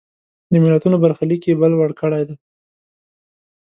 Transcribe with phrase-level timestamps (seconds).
[0.51, 2.35] د ملتونو برخلیک یې بل وړ کړی دی.